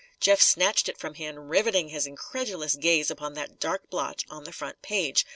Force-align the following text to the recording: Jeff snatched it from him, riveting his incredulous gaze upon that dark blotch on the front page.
Jeff 0.19 0.41
snatched 0.41 0.89
it 0.89 0.97
from 0.97 1.13
him, 1.13 1.35
riveting 1.37 1.89
his 1.89 2.07
incredulous 2.07 2.75
gaze 2.75 3.11
upon 3.11 3.35
that 3.35 3.59
dark 3.59 3.87
blotch 3.91 4.25
on 4.31 4.45
the 4.45 4.51
front 4.51 4.81
page. 4.81 5.27